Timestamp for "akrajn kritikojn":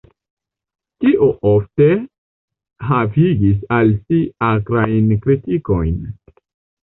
4.49-6.01